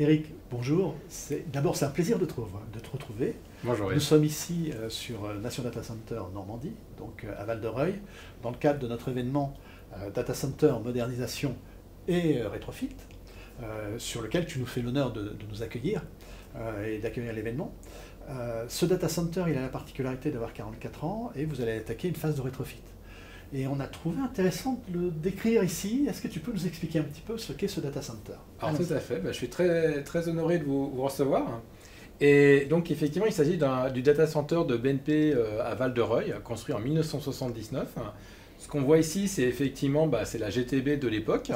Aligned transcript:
Eric, 0.00 0.32
bonjour. 0.50 0.94
D'abord, 1.52 1.76
c'est 1.76 1.84
un 1.84 1.90
plaisir 1.90 2.18
de 2.18 2.24
te, 2.24 2.32
de 2.32 2.78
te 2.78 2.90
retrouver. 2.90 3.34
Bonjour. 3.62 3.92
Nous 3.92 4.00
sommes 4.00 4.24
ici 4.24 4.72
euh, 4.74 4.88
sur 4.88 5.26
euh, 5.26 5.38
Nation 5.38 5.62
Data 5.62 5.82
Center 5.82 6.22
Normandie, 6.32 6.72
donc 6.96 7.24
euh, 7.24 7.34
à 7.38 7.44
Val-de-Reuil, 7.44 8.00
dans 8.42 8.50
le 8.50 8.56
cadre 8.56 8.78
de 8.78 8.88
notre 8.88 9.10
événement 9.10 9.52
Data 10.14 10.32
Center 10.32 10.72
Modernisation 10.82 11.54
et 12.08 12.40
Rétrofit, 12.40 12.96
sur 13.98 14.22
lequel 14.22 14.46
tu 14.46 14.58
nous 14.58 14.64
fais 14.64 14.80
l'honneur 14.80 15.12
de, 15.12 15.36
nous 15.50 15.62
accueillir 15.62 16.02
et 16.86 16.98
d'accueillir 16.98 17.32
l'événement. 17.32 17.74
ce 18.68 18.86
data 18.86 19.08
center, 19.08 19.44
il 19.48 19.58
a 19.58 19.62
la 19.62 19.68
particularité 19.68 20.30
d'avoir 20.30 20.52
44 20.52 21.04
ans 21.04 21.32
et 21.34 21.44
vous 21.44 21.60
allez 21.60 21.72
attaquer 21.72 22.06
une 22.06 22.14
phase 22.14 22.36
de 22.36 22.40
rétrofit. 22.40 22.80
Et 23.52 23.66
on 23.66 23.80
a 23.80 23.86
trouvé 23.86 24.20
intéressant 24.20 24.80
de 24.88 24.98
le 24.98 25.10
décrire 25.10 25.64
ici. 25.64 26.06
Est-ce 26.08 26.22
que 26.22 26.28
tu 26.28 26.38
peux 26.38 26.52
nous 26.52 26.66
expliquer 26.66 27.00
un 27.00 27.02
petit 27.02 27.20
peu 27.20 27.36
ce 27.36 27.52
qu'est 27.52 27.66
ce 27.68 27.80
data 27.80 28.00
center? 28.00 28.34
Alors, 28.60 28.76
tout 28.76 28.92
à 28.92 29.00
fait. 29.00 29.16
Ben, 29.16 29.32
je 29.32 29.36
suis 29.36 29.48
très, 29.48 30.04
très 30.04 30.28
honoré 30.28 30.58
de 30.58 30.64
vous, 30.64 31.02
recevoir. 31.02 31.60
Et 32.20 32.66
donc, 32.66 32.90
effectivement, 32.90 33.26
il 33.26 33.32
s'agit 33.32 33.58
du 33.92 34.02
data 34.02 34.26
center 34.26 34.60
de 34.68 34.76
BNP 34.76 35.32
euh, 35.34 35.64
à 35.64 35.74
Val-de-Reuil, 35.74 36.34
construit 36.44 36.74
en 36.74 36.78
1979. 36.80 37.88
Ce 38.58 38.68
qu'on 38.68 38.82
voit 38.82 38.98
ici, 38.98 39.26
c'est 39.26 39.42
effectivement 39.42 40.06
bah, 40.06 40.24
c'est 40.24 40.38
la 40.38 40.50
GTB 40.50 41.00
de 41.00 41.08
l'époque. 41.08 41.50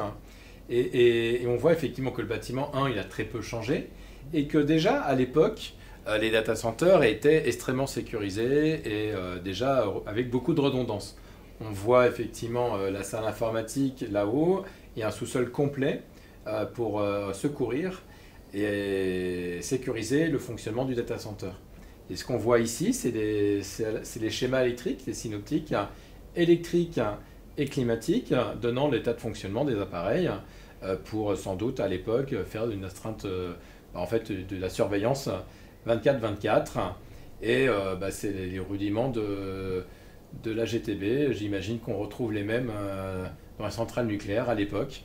Et, 0.70 1.44
on 1.46 1.56
voit 1.56 1.74
effectivement 1.74 2.10
que 2.10 2.22
le 2.22 2.26
bâtiment, 2.26 2.74
1, 2.74 2.90
il 2.90 2.98
a 2.98 3.04
très 3.04 3.24
peu 3.24 3.40
changé. 3.40 3.90
Et 4.32 4.46
que 4.46 4.58
déjà, 4.58 5.00
à 5.00 5.14
l'époque, 5.14 5.74
euh, 6.08 6.18
les 6.18 6.30
data 6.30 6.56
centers 6.56 7.04
étaient 7.04 7.46
extrêmement 7.46 7.86
sécurisés 7.86 8.80
et 8.84 9.12
euh, 9.12 9.38
déjà 9.38 9.86
avec 10.06 10.30
beaucoup 10.30 10.54
de 10.54 10.60
redondance. 10.60 11.16
On 11.60 11.70
voit 11.70 12.08
effectivement 12.08 12.76
euh, 12.76 12.90
la 12.90 13.02
salle 13.02 13.24
informatique 13.24 14.04
là-haut 14.10 14.64
et 14.96 15.04
un 15.04 15.10
sous-sol 15.10 15.50
complet 15.50 16.02
euh, 16.46 16.66
pour 16.66 17.00
euh, 17.00 17.32
secourir 17.32 18.02
et 18.52 19.58
sécuriser 19.62 20.28
le 20.28 20.38
fonctionnement 20.38 20.84
du 20.84 20.94
data 20.94 21.18
center. 21.18 21.50
Et 22.10 22.16
ce 22.16 22.24
qu'on 22.24 22.36
voit 22.36 22.58
ici, 22.60 22.92
c'est 22.92 23.10
les 23.10 24.30
schémas 24.30 24.62
électriques, 24.62 25.04
les 25.06 25.14
synoptiques 25.14 25.74
électriques 26.36 27.00
et 27.56 27.64
climatiques 27.64 28.34
donnant 28.60 28.88
l'état 28.88 29.12
de 29.14 29.20
fonctionnement 29.20 29.64
des 29.64 29.80
appareils 29.80 30.30
pour 31.06 31.34
sans 31.36 31.56
doute 31.56 31.80
à 31.80 31.88
l'époque 31.88 32.34
faire 32.44 32.70
une 32.70 32.84
astreinte, 32.84 33.26
en 33.94 34.06
fait, 34.06 34.30
de 34.30 34.56
la 34.56 34.68
surveillance 34.68 35.30
24-24. 35.88 36.92
Et 37.42 37.66
bah, 37.98 38.10
c'est 38.10 38.30
les 38.30 38.60
rudiments 38.60 39.08
de 39.08 39.84
de 40.42 40.50
la 40.52 40.64
GTB. 40.64 41.32
J'imagine 41.32 41.78
qu'on 41.78 41.96
retrouve 41.96 42.32
les 42.32 42.42
mêmes 42.42 42.70
euh, 42.74 43.26
dans 43.58 43.64
la 43.64 43.70
centrale 43.70 44.06
nucléaire 44.06 44.48
à 44.48 44.54
l'époque. 44.54 45.02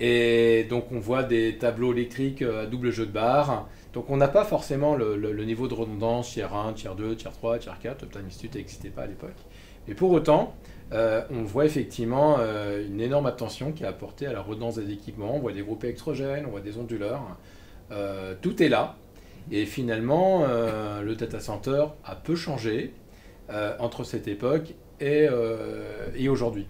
Et 0.00 0.64
donc 0.70 0.92
on 0.92 1.00
voit 1.00 1.24
des 1.24 1.56
tableaux 1.58 1.92
électriques 1.92 2.42
euh, 2.42 2.64
à 2.64 2.66
double 2.66 2.90
jeu 2.90 3.06
de 3.06 3.12
barre. 3.12 3.68
Donc 3.92 4.10
on 4.10 4.16
n'a 4.16 4.28
pas 4.28 4.44
forcément 4.44 4.94
le, 4.94 5.44
niveau 5.44 5.66
de 5.66 5.74
redondance 5.74 6.32
tiers 6.32 6.54
1, 6.54 6.74
tiers 6.74 6.94
2, 6.94 7.16
tiers 7.16 7.32
3, 7.32 7.58
tiers 7.58 7.78
4. 7.78 8.02
Optime 8.04 8.26
Institute 8.26 8.54
n'existait 8.54 8.90
pas 8.90 9.02
à 9.02 9.06
l'époque. 9.06 9.36
Mais 9.88 9.94
pour 9.94 10.10
autant, 10.12 10.54
euh, 10.92 11.22
on 11.30 11.42
voit 11.42 11.64
effectivement 11.64 12.38
une 12.38 13.00
énorme 13.00 13.26
attention 13.26 13.72
qui 13.72 13.82
est 13.84 13.86
apportée 13.86 14.26
à 14.26 14.32
la 14.32 14.42
redondance 14.42 14.76
des 14.76 14.92
équipements. 14.92 15.34
On 15.34 15.38
voit 15.38 15.52
des 15.52 15.62
groupes 15.62 15.82
électrogènes, 15.84 16.44
on 16.46 16.50
voit 16.50 16.60
des 16.60 16.76
onduleurs. 16.76 17.22
tout 18.42 18.62
est 18.62 18.68
là. 18.68 18.96
Et 19.50 19.64
finalement, 19.64 20.46
le 20.46 21.14
data 21.14 21.40
center 21.40 21.86
a 22.04 22.14
peu 22.14 22.36
changé. 22.36 22.92
Euh, 23.50 23.74
entre 23.78 24.04
cette 24.04 24.28
époque 24.28 24.74
euh, 25.00 26.10
et, 26.14 26.28
aujourd'hui. 26.28 26.66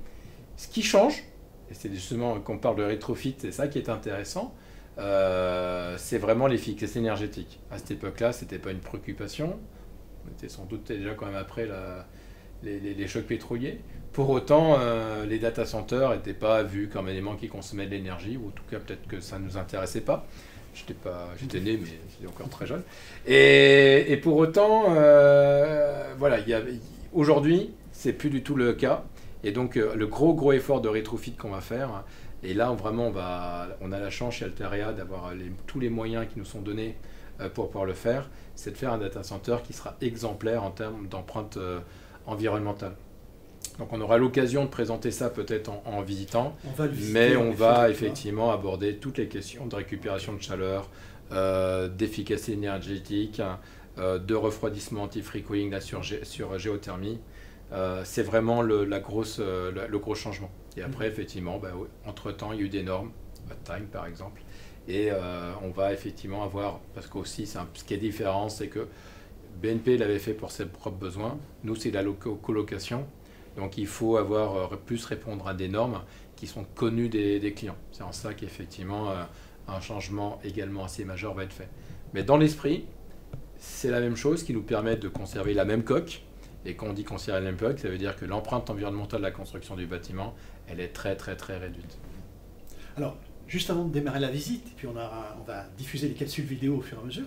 Ce 0.57 0.69
qui 0.69 0.85
change, 0.85 1.25
et 1.69 1.75
c'est 1.75 1.93
justement 1.93 2.39
qu'on 2.39 2.59
parle 2.59 2.77
de 2.77 2.85
rétrofit, 2.85 3.35
c'est 3.37 3.51
ça 3.51 3.67
qui 3.67 3.79
est 3.79 3.89
intéressant, 3.89 4.55
euh, 4.99 5.97
c'est 5.99 6.19
vraiment 6.19 6.47
l'efficacité 6.47 7.01
énergétique. 7.01 7.59
À 7.73 7.79
cette 7.79 7.91
époque-là, 7.91 8.33
ce 8.33 8.45
n'était 8.45 8.61
pas 8.61 8.71
une 8.71 8.79
préoccupation. 8.79 9.59
On 10.25 10.31
était 10.31 10.49
sans 10.49 10.67
doute 10.67 10.87
déjà 10.87 11.15
quand 11.15 11.27
même 11.27 11.35
après 11.35 11.69
les, 12.63 13.09
chocs 13.09 13.27
pétroliers. 13.27 13.81
Pour 14.13 14.31
autant, 14.31 14.79
les 15.25 15.41
data 15.41 15.67
centers 15.67 16.11
n'étaient 16.11 16.33
pas 16.33 16.63
vus 16.63 16.89
comme 16.89 17.09
un 17.09 17.11
élément 17.11 17.35
qui 17.35 17.49
consommait 17.49 17.87
de 17.87 17.91
l'énergie, 17.91 18.37
ou 18.37 18.49
en 18.49 18.51
tout 18.51 18.65
cas 18.71 18.79
peut-être 18.79 19.09
que 19.09 19.19
ça 19.19 19.41
ne 19.41 19.45
nous 19.47 19.57
intéressait 19.57 20.03
pas. 20.03 20.29
J'étais 20.75 20.95
pas, 20.95 21.29
j'étais 21.41 21.61
né, 21.61 21.79
mais 21.81 21.89
j'étais 21.89 22.29
encore 22.29 22.49
très 22.49 22.67
jeune. 22.67 22.83
Et, 23.27 24.19
pour 24.23 24.37
autant, 24.37 24.87
euh, 24.91 26.15
voilà, 26.19 26.39
aujourd'hui, 27.13 27.71
c'est 27.93 28.13
plus 28.13 28.31
du 28.31 28.43
tout 28.43 28.55
le 28.55 28.73
cas. 28.75 29.05
Et 29.45 29.53
donc, 29.53 29.77
euh, 29.77 29.95
le 29.95 30.07
gros, 30.07 30.35
gros 30.35 30.53
effort 30.53 30.81
de 30.81 30.89
rétrofit 30.89 31.33
qu'on 31.33 31.51
va 31.51 31.61
faire, 31.61 32.05
et 32.43 32.55
là, 32.55 32.71
vraiment, 32.73 33.13
on, 33.81 33.93
a 33.93 33.99
la 33.99 34.11
chance 34.11 34.35
chez 34.35 34.45
Alteria 34.45 34.93
d'avoir 34.93 35.33
tous 35.67 35.81
les 35.81 35.91
moyens 35.91 36.27
qui 36.33 36.39
nous 36.39 36.45
sont 36.45 36.61
donnés 36.61 36.97
euh, 37.41 37.49
pour 37.49 37.67
pouvoir 37.67 37.85
le 37.85 37.95
faire, 37.95 38.29
c'est 38.55 38.73
de 38.73 38.77
faire 38.77 38.93
un 38.93 38.99
data 38.99 39.23
center 39.23 39.57
qui 39.65 39.73
sera 39.73 39.97
exemplaire 40.01 40.63
en 40.63 40.71
termes 40.71 41.09
d'empreinte 41.09 41.59
environnementale. 42.27 42.95
Donc 43.79 43.93
on 43.93 44.01
aura 44.01 44.19
l'occasion 44.19 44.65
de 44.65 44.71
présenter 44.71 45.11
ça 45.11 45.31
peut-être 45.31 45.71
en, 45.85 46.03
visitant, 46.03 46.57
mais 47.13 47.37
on 47.37 47.53
va 47.53 47.91
effectivement 47.91 48.51
aborder 48.51 48.97
toutes 48.97 49.19
les 49.19 49.29
questions 49.29 49.67
de 49.67 49.75
récupération 49.75 50.33
de 50.35 50.43
chaleur, 50.43 50.89
euh, 51.33 51.89
d'efficacité 51.89 52.53
énergétique, 52.53 53.43
euh, 53.99 54.19
de 54.19 54.35
refroidissement 54.35 55.03
anti-free 55.03 55.43
cooling 55.43 55.79
sur, 55.81 56.59
géothermie. 56.59 57.21
Euh, 57.73 58.01
c'est 58.05 58.23
vraiment 58.23 58.63
le, 58.63 58.85
la 58.85 58.99
grosse, 58.99 59.39
le, 59.39 59.99
gros 59.99 60.15
changement. 60.15 60.51
Et 60.77 60.83
après, 60.83 61.07
mhm. 61.07 61.13
effectivement, 61.13 61.59
bah 61.59 61.73
entre-temps, 62.07 62.53
il 62.53 62.61
y 62.61 62.63
a 62.63 62.65
eu 62.65 62.69
des 62.69 62.83
normes, 62.83 63.11
Time 63.65 63.87
par 63.91 64.07
exemple, 64.07 64.43
et 64.89 65.11
on 65.63 65.71
va 65.71 65.93
effectivement 65.93 66.45
avoir, 66.45 66.81
parce 66.95 67.07
qu'aussi, 67.07 67.47
ce 67.47 67.59
qui 67.87 67.95
est 67.95 67.99
différent, 67.99 68.49
c'est 68.49 68.69
que 68.69 68.87
BNP 69.63 69.97
l'avait 69.99 70.19
fait 70.19 70.35
pour 70.35 70.51
ses 70.51 70.67
propres 70.67 70.97
besoins, 70.97 71.39
nous 71.65 71.75
c'est 71.75 71.91
la 71.91 72.05
colocation, 72.43 73.07
donc 73.59 73.77
il 73.77 73.89
faut 73.89 74.17
avoir 74.17 74.73
euh, 74.73 74.77
plus 74.77 75.05
répondre 75.05 75.49
à 75.49 75.53
des 75.53 75.69
normes 75.69 76.01
qui 76.37 76.47
sont 76.47 76.65
connues 76.77 77.09
des, 77.09 77.53
clients. 77.53 77.77
C'est 77.91 78.05
en 78.05 78.13
ça 78.13 78.33
qu'effectivement 78.33 79.11
euh, 79.11 79.25
un 79.67 79.81
changement 79.81 80.39
également 80.45 80.85
assez 80.85 81.05
majeur 81.05 81.35
va 81.35 81.43
être 81.43 81.53
fait. 81.53 81.69
Mais 82.15 82.23
dans 82.23 82.37
l'esprit, 82.37 82.87
c'est 83.59 83.91
la 83.91 84.01
même 84.01 84.15
chose 84.15 84.45
qui 84.45 84.55
nous 84.55 84.63
permet 84.63 84.97
de 84.97 85.09
conserver 85.09 85.55
la 85.55 85.65
même 85.65 85.83
coque. 85.83 86.23
Et 86.65 86.77
quand 86.77 86.87
on 86.87 86.93
dit 86.93 87.03
conserver 87.03 87.41
la 87.41 87.47
même 87.47 87.59
coque, 87.59 87.81
ça 87.81 87.89
veut 87.89 87.99
dire 87.99 88.15
que 88.17 88.25
l'empreinte 88.25 88.71
environnementale 88.71 89.21
de 89.21 89.27
la 89.27 89.33
construction 89.33 89.75
du 89.75 89.87
bâtiment, 89.87 90.35
elle 90.69 90.79
est 90.79 90.93
très 90.93 91.17
très 91.17 91.37
très 91.37 91.59
réduite. 91.59 91.99
Alors, 92.97 93.17
juste 93.49 93.71
avant 93.71 93.85
de 93.85 93.93
démarrer 93.93 94.21
la 94.21 94.31
visite, 94.31 94.65
puis 94.77 94.87
on, 94.87 94.93
va 94.93 95.67
diffuser 95.77 96.09
les 96.09 96.15
capsules 96.15 96.45
vidéo 96.45 96.77
au 96.77 96.81
fur 96.81 96.99
et 96.99 97.01
à 97.01 97.05
mesure, 97.05 97.27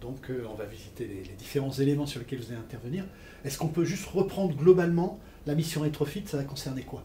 donc 0.00 0.30
euh, 0.30 0.44
on 0.50 0.54
va 0.54 0.64
visiter 0.64 1.06
les, 1.06 1.34
différents 1.38 1.72
éléments 1.72 2.06
sur 2.06 2.20
lesquels 2.20 2.40
vous 2.40 2.48
allez 2.52 2.60
intervenir. 2.60 3.04
Est-ce 3.44 3.58
qu'on 3.58 3.68
peut 3.68 3.84
juste 3.84 4.06
reprendre 4.06 4.54
globalement 4.54 5.18
la 5.46 5.54
mission 5.54 5.82
rétrofit, 5.82 6.24
ça 6.26 6.36
va 6.36 6.44
concerner 6.44 6.82
quoi? 6.82 7.02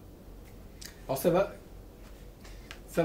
Alors 1.07 1.17
ça 1.17 1.29
va, 1.29 1.53
ça 2.89 3.03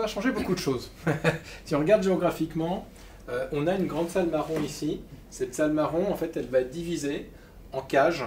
va 0.00 0.06
changer 0.06 0.30
beaucoup 0.30 0.54
de 0.54 0.60
choses. 0.60 0.90
si 1.64 1.74
on 1.74 1.78
regarde 1.78 2.02
géographiquement, 2.02 2.86
euh, 3.28 3.46
on 3.52 3.66
a 3.66 3.74
une 3.74 3.86
grande 3.86 4.10
salle 4.10 4.28
marron 4.28 4.60
ici. 4.62 5.00
Cette 5.30 5.54
salle 5.54 5.72
marron, 5.72 6.10
en 6.10 6.16
fait, 6.16 6.36
elle 6.36 6.46
va 6.46 6.60
être 6.60 6.70
divisée 6.70 7.30
en 7.72 7.82
cages 7.82 8.24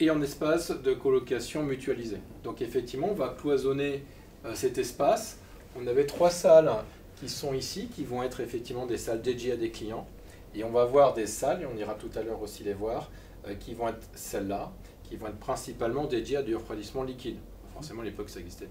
et 0.00 0.10
en 0.10 0.20
espaces 0.22 0.70
de 0.70 0.92
colocation 0.92 1.62
mutualisés. 1.62 2.20
Donc 2.42 2.62
effectivement, 2.62 3.10
on 3.10 3.14
va 3.14 3.34
cloisonner 3.38 4.04
euh, 4.44 4.54
cet 4.54 4.78
espace. 4.78 5.38
On 5.76 5.86
avait 5.86 6.06
trois 6.06 6.30
salles 6.30 6.70
qui 7.16 7.28
sont 7.28 7.52
ici, 7.52 7.88
qui 7.88 8.04
vont 8.04 8.22
être 8.22 8.40
effectivement 8.40 8.86
des 8.86 8.96
salles 8.96 9.22
dédiées 9.22 9.52
à 9.52 9.56
des 9.56 9.70
clients. 9.70 10.06
Et 10.54 10.62
on 10.62 10.70
va 10.70 10.84
voir 10.84 11.14
des 11.14 11.26
salles, 11.26 11.62
et 11.62 11.66
on 11.66 11.76
ira 11.76 11.94
tout 11.94 12.10
à 12.14 12.22
l'heure 12.22 12.40
aussi 12.42 12.62
les 12.62 12.74
voir, 12.74 13.10
euh, 13.46 13.54
qui 13.54 13.74
vont 13.74 13.88
être 13.88 14.08
celles-là, 14.14 14.72
qui 15.02 15.16
vont 15.16 15.26
être 15.26 15.38
principalement 15.38 16.06
dédiés 16.06 16.36
à 16.36 16.42
du 16.42 16.54
refroidissement 16.54 17.02
liquide. 17.02 17.38
Forcément, 17.72 18.02
à 18.02 18.04
l'époque, 18.04 18.30
ça 18.30 18.38
existait. 18.40 18.68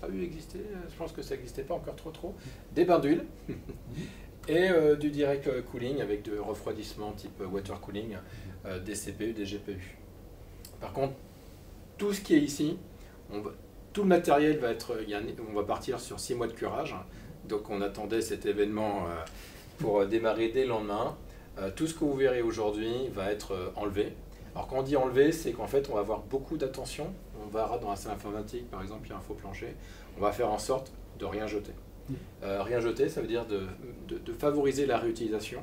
Ça 0.00 0.06
a 0.06 0.08
eu 0.08 0.22
existé, 0.22 0.60
je 0.88 0.96
pense 0.96 1.12
que 1.12 1.22
ça 1.22 1.34
n'existait 1.34 1.62
pas 1.62 1.74
encore 1.74 1.96
trop 1.96 2.10
trop. 2.10 2.34
Des 2.74 2.84
bains 2.84 2.98
d'huile 3.00 3.24
et 4.48 4.68
euh, 4.70 4.96
du 4.96 5.10
direct 5.10 5.48
cooling 5.64 6.00
avec 6.00 6.22
du 6.22 6.38
refroidissement 6.38 7.12
type 7.12 7.40
water 7.40 7.80
cooling, 7.80 8.16
euh, 8.66 8.78
des 8.78 8.94
CPU, 8.94 9.32
des 9.32 9.44
GPU. 9.44 9.96
Par 10.80 10.92
contre, 10.92 11.14
tout 11.96 12.12
ce 12.12 12.20
qui 12.20 12.34
est 12.34 12.40
ici, 12.40 12.76
on 13.32 13.42
tout 13.94 14.02
le 14.02 14.08
matériel 14.08 14.58
va 14.58 14.70
être, 14.70 14.92
on 15.50 15.54
va 15.54 15.62
partir 15.62 15.98
sur 16.00 16.20
6 16.20 16.34
mois 16.34 16.46
de 16.46 16.52
curage. 16.52 16.94
Donc 17.48 17.70
on 17.70 17.80
attendait 17.80 18.20
cet 18.20 18.44
événement 18.44 19.06
euh, 19.06 19.24
pour 19.78 20.04
démarrer 20.04 20.50
dès 20.50 20.64
le 20.64 20.68
lendemain. 20.68 21.16
tout 21.76 21.86
ce 21.86 21.94
que 21.94 22.00
vous 22.00 22.14
verrez 22.14 22.42
aujourd'hui 22.42 23.08
va 23.14 23.30
être 23.30 23.72
enlevé 23.76 24.12
alors 24.54 24.68
quand 24.68 24.78
on 24.78 24.82
dit 24.82 24.96
enlever, 24.96 25.32
c'est 25.32 25.52
qu'en 25.52 25.66
fait 25.66 25.88
on 25.90 25.94
va 25.94 26.00
avoir 26.00 26.20
beaucoup 26.20 26.56
d'attention. 26.56 27.12
On 27.44 27.48
va 27.48 27.78
dans 27.82 27.90
la 27.90 27.96
salle 27.96 28.12
informatique, 28.12 28.70
par 28.70 28.82
exemple, 28.82 29.06
il 29.06 29.10
y 29.10 29.12
a 29.12 29.16
un 29.16 29.20
faux 29.20 29.34
plancher. 29.34 29.74
On 30.16 30.20
va 30.20 30.32
faire 30.32 30.50
en 30.50 30.58
sorte 30.58 30.92
de 31.18 31.24
rien 31.24 31.46
jeter. 31.46 31.72
Mm. 32.08 32.14
Euh, 32.44 32.62
rien 32.62 32.80
jeter, 32.80 33.08
ça 33.08 33.20
veut 33.20 33.26
dire 33.26 33.46
de, 33.46 34.32
favoriser 34.32 34.86
la 34.86 34.98
réutilisation. 34.98 35.62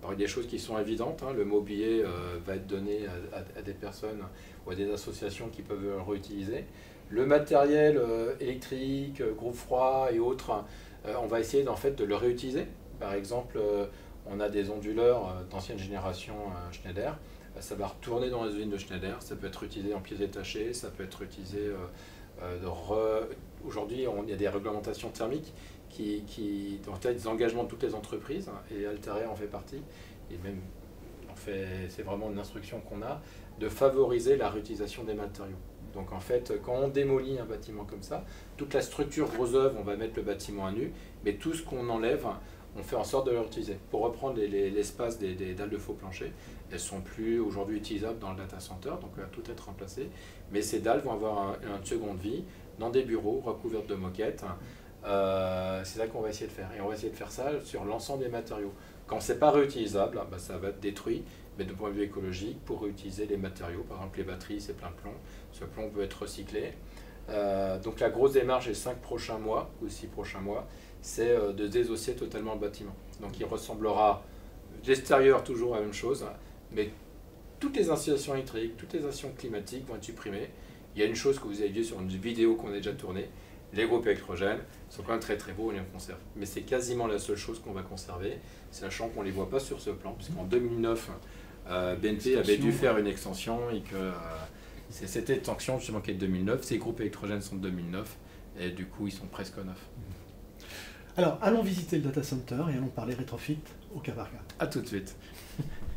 Alors 0.00 0.14
il 0.14 0.20
y 0.20 0.24
a 0.24 0.26
des 0.26 0.32
choses 0.32 0.48
qui 0.48 0.58
sont 0.58 0.78
évidentes. 0.78 1.22
Hein. 1.22 1.32
Le 1.36 1.44
mobilier 1.44 2.02
euh, 2.04 2.38
va 2.44 2.56
être 2.56 2.66
donné 2.66 3.06
à, 3.56 3.62
des 3.62 3.74
personnes 3.74 4.22
ou 4.66 4.70
à 4.72 4.74
des 4.74 4.90
associations 4.90 5.48
qui 5.48 5.62
peuvent 5.62 5.82
le 5.82 6.00
réutiliser. 6.00 6.64
Le 7.12 7.26
matériel 7.26 7.98
euh, 7.98 8.34
électrique, 8.40 9.22
groupe 9.36 9.54
froid 9.54 10.08
et 10.10 10.18
autres 10.18 10.64
on 11.20 11.26
va 11.26 11.40
essayer 11.40 11.66
en 11.66 11.74
fait 11.74 11.96
de 11.96 12.04
le 12.04 12.14
réutiliser. 12.14 12.64
Par 13.00 13.12
exemple, 13.12 13.58
on 14.24 14.38
a 14.38 14.48
des 14.48 14.70
onduleurs 14.70 15.34
d'ancienne 15.50 15.76
génération 15.76 16.34
Schneider. 16.70 17.18
Ça 17.58 17.74
va 17.74 17.88
retourner 17.88 18.30
dans 18.30 18.44
les 18.44 18.54
usines 18.54 18.70
de 18.70 18.78
Schneider. 18.78 19.20
Ça 19.20 19.34
peut 19.34 19.48
être 19.48 19.64
utilisé 19.64 19.94
en 19.94 20.00
pièces 20.00 20.20
détachées, 20.20 20.72
ça 20.72 20.90
peut 20.90 21.02
être 21.02 21.22
utilisé 21.22 21.72
Aujourd'hui, 23.66 24.06
il 24.24 24.30
y 24.30 24.32
a 24.32 24.36
des 24.36 24.48
réglementations 24.48 25.10
thermiques 25.10 25.52
qui, 25.88 26.22
qui 26.28 26.80
des 27.04 27.26
engagements 27.26 27.64
de 27.64 27.68
toutes 27.68 27.82
les 27.82 27.96
entreprises, 27.96 28.48
et 28.70 28.86
Altaria 28.86 29.28
en 29.28 29.34
fait 29.34 29.46
partie. 29.46 29.82
Et 30.30 30.38
même, 30.38 30.60
c'est 31.88 32.02
vraiment 32.02 32.30
une 32.30 32.38
instruction 32.38 32.80
qu'on 32.80 33.02
a 33.02 33.20
de 33.58 33.68
favoriser 33.68 34.36
la 34.36 34.48
réutilisation 34.48 35.04
des 35.04 35.14
matériaux. 35.14 35.56
Donc 35.94 36.12
en 36.12 36.20
fait, 36.20 36.54
quand 36.64 36.74
on 36.74 36.88
démolit 36.88 37.38
un 37.38 37.44
bâtiment 37.44 37.84
comme 37.84 38.02
ça, 38.02 38.24
toute 38.56 38.74
la 38.74 38.80
structure 38.80 39.28
gros 39.28 39.54
œuvre, 39.54 39.76
on 39.78 39.82
va 39.82 39.96
mettre 39.96 40.14
le 40.16 40.22
bâtiment 40.22 40.66
à 40.66 40.72
nu, 40.72 40.92
mais 41.24 41.34
tout 41.34 41.52
ce 41.52 41.62
qu'on 41.62 41.88
enlève, 41.88 42.26
on 42.76 42.82
fait 42.82 42.96
en 42.96 43.04
sorte 43.04 43.26
de 43.26 43.32
le 43.32 43.40
réutiliser. 43.40 43.78
Pour 43.90 44.00
reprendre 44.00 44.40
l'espace 44.40 45.18
des, 45.18 45.34
dalles 45.54 45.70
de 45.70 45.78
faux 45.78 45.92
plancher, 45.92 46.32
elles 46.70 46.80
sont 46.80 47.00
plus 47.00 47.38
aujourd'hui 47.38 47.76
utilisables 47.76 48.18
dans 48.18 48.30
le 48.30 48.38
data 48.38 48.58
center, 48.60 48.92
donc 49.00 49.10
elles 49.16 49.24
va 49.24 49.28
tout 49.28 49.42
être 49.50 49.66
remplacé. 49.66 50.08
Mais 50.50 50.62
ces 50.62 50.80
dalles 50.80 51.00
vont 51.00 51.12
avoir 51.12 51.56
une 51.62 51.84
seconde 51.84 52.18
vie 52.18 52.44
dans 52.78 52.90
des 52.90 53.02
bureaux 53.02 53.42
recouverts 53.44 53.86
de 53.86 53.94
moquettes. 53.94 54.44
Euh, 55.04 55.82
c'est 55.84 55.98
ça 55.98 56.06
qu'on 56.06 56.20
va 56.20 56.30
essayer 56.30 56.46
de 56.46 56.52
faire. 56.52 56.70
Et 56.76 56.80
on 56.80 56.88
va 56.88 56.94
essayer 56.94 57.10
de 57.10 57.16
faire 57.16 57.30
ça 57.30 57.50
sur 57.64 57.84
l'ensemble 57.84 58.24
des 58.24 58.30
matériaux. 58.30 58.72
Quand 59.12 59.20
c'est 59.20 59.38
pas 59.38 59.50
réutilisable, 59.50 60.18
bah, 60.30 60.38
ça 60.38 60.56
va 60.56 60.68
être 60.68 60.80
détruit, 60.80 61.22
mais 61.58 61.66
de 61.66 61.74
point 61.74 61.90
de 61.90 61.96
vue 61.96 62.04
écologique, 62.04 62.58
pour 62.64 62.80
réutiliser 62.80 63.26
les 63.26 63.36
matériaux, 63.36 63.84
par 63.86 63.98
exemple 63.98 64.16
les 64.16 64.24
batteries, 64.24 64.58
c'est 64.58 64.74
plein 64.74 64.88
de 64.88 64.94
plomb, 64.94 65.12
ce 65.52 65.66
plomb 65.66 65.90
peut 65.90 66.00
être 66.00 66.22
recyclé. 66.22 66.72
Euh, 67.28 67.78
donc 67.78 68.00
la 68.00 68.08
grosse 68.08 68.32
démarche 68.32 68.68
des 68.68 68.74
5 68.74 69.02
prochains 69.02 69.36
mois, 69.36 69.70
ou 69.82 69.88
6 69.90 70.06
prochains 70.06 70.40
mois, 70.40 70.66
c'est 71.02 71.28
euh, 71.28 71.52
de 71.52 71.66
désossier 71.66 72.14
totalement 72.14 72.54
le 72.54 72.60
bâtiment. 72.60 72.94
Donc 73.20 73.38
il 73.38 73.44
ressemblera, 73.44 74.24
l'extérieur 74.86 75.44
toujours 75.44 75.74
à 75.74 75.80
la 75.80 75.82
même 75.82 75.92
chose, 75.92 76.24
mais 76.74 76.88
toutes 77.60 77.76
les 77.76 77.90
installations 77.90 78.32
électriques, 78.32 78.78
toutes 78.78 78.94
les 78.94 79.00
installations 79.00 79.32
climatiques 79.36 79.86
vont 79.86 79.96
être 79.96 80.04
supprimées. 80.04 80.48
Il 80.96 81.02
y 81.02 81.04
a 81.04 81.06
une 81.06 81.16
chose 81.16 81.38
que 81.38 81.44
vous 81.44 81.60
avez 81.60 81.68
vu 81.68 81.84
sur 81.84 82.00
une 82.00 82.08
vidéo 82.08 82.54
qu'on 82.54 82.70
a 82.70 82.76
déjà 82.76 82.92
tournée, 82.92 83.28
les 83.74 83.86
groupes 83.86 84.06
électrogènes 84.06 84.58
sont 84.90 85.02
quand 85.02 85.12
même 85.12 85.20
très 85.20 85.36
très 85.36 85.52
beaux, 85.52 85.68
on 85.68 85.70
les 85.70 85.80
conserve. 85.92 86.18
Mais 86.36 86.46
c'est 86.46 86.62
quasiment 86.62 87.06
la 87.06 87.18
seule 87.18 87.36
chose 87.36 87.58
qu'on 87.60 87.72
va 87.72 87.82
conserver, 87.82 88.38
sachant 88.70 89.08
qu'on 89.08 89.20
ne 89.20 89.26
les 89.26 89.30
voit 89.30 89.48
pas 89.48 89.60
sur 89.60 89.80
ce 89.80 89.90
plan, 89.90 90.12
puisqu'en 90.12 90.44
2009, 90.44 91.10
euh, 91.68 91.96
BNP 91.96 92.36
avait 92.36 92.58
dû 92.58 92.72
faire 92.72 92.98
une 92.98 93.06
extension 93.06 93.70
et 93.70 93.80
que 93.80 93.94
euh, 93.94 94.12
c'est 94.90 95.06
cette 95.06 95.30
extension 95.30 95.78
justement 95.78 96.00
qui 96.00 96.10
est 96.10 96.14
de 96.14 96.20
2009. 96.20 96.62
Ces 96.62 96.78
groupes 96.78 97.00
électrogènes 97.00 97.40
sont 97.40 97.56
de 97.56 97.62
2009 97.62 98.16
et 98.60 98.70
du 98.70 98.86
coup 98.86 99.06
ils 99.06 99.12
sont 99.12 99.26
presque 99.26 99.56
neufs. 99.58 99.88
Alors 101.16 101.38
allons 101.40 101.62
visiter 101.62 101.96
le 101.96 102.04
data 102.04 102.22
center 102.22 102.62
et 102.70 102.76
allons 102.76 102.88
parler 102.88 103.14
rétrofit 103.14 103.58
au 103.94 104.00
Cabarga. 104.00 104.38
A 104.58 104.66
tout 104.66 104.80
de 104.80 104.86
suite. 104.86 105.14